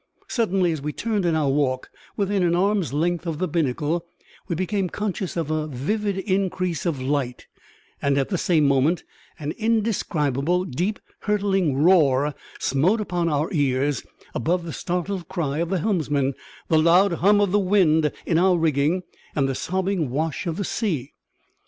Suddenly, 0.27 0.71
as 0.71 0.81
we 0.81 0.93
turned 0.93 1.27
in 1.27 1.35
our 1.35 1.51
walk, 1.51 1.91
within 2.17 2.55
arm's 2.55 2.91
length 2.91 3.27
of 3.27 3.37
the 3.37 3.47
binnacle, 3.47 4.03
we 4.47 4.55
became 4.55 4.89
conscious 4.89 5.37
of 5.37 5.51
a 5.51 5.67
vivid 5.67 6.17
increase 6.17 6.87
of 6.87 6.99
light, 6.99 7.45
and 8.01 8.17
at 8.17 8.29
the 8.29 8.37
same 8.39 8.67
moment 8.67 9.03
an 9.37 9.51
indescribable, 9.59 10.65
deep, 10.65 10.97
hurtling 11.19 11.77
roar 11.77 12.33
smote 12.57 12.99
upon 12.99 13.29
our 13.29 13.53
ears 13.53 14.03
above 14.33 14.65
the 14.65 14.73
startled 14.73 15.27
cry 15.29 15.59
of 15.59 15.69
the 15.69 15.77
helmsman, 15.81 16.33
the 16.67 16.79
loud 16.79 17.13
hum 17.21 17.39
of 17.39 17.51
the 17.51 17.59
wind 17.59 18.11
in 18.25 18.39
our 18.39 18.57
rigging, 18.57 19.03
and 19.35 19.47
the 19.47 19.53
sobbing 19.53 20.09
wash 20.09 20.47
of 20.47 20.57
the 20.57 20.65
sea. 20.65 21.13